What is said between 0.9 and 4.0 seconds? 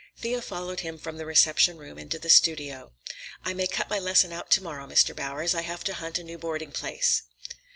from the reception room into the studio. "I may cut my